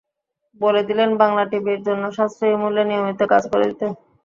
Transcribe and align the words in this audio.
বলে 0.61 0.81
দিলেন 0.89 1.09
বাংলা 1.21 1.43
টিভির 1.51 1.79
জন্য 1.87 2.03
সাশ্রয়ী 2.17 2.55
মূল্যে 2.61 2.83
নিয়মিত 2.89 3.21
কাজ 3.31 3.43
করে 3.51 3.65
দিতে। 3.69 3.85